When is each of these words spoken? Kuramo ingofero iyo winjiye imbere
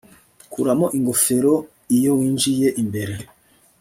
Kuramo 0.51 0.87
ingofero 0.97 1.53
iyo 1.95 2.11
winjiye 2.19 2.67
imbere 2.81 3.15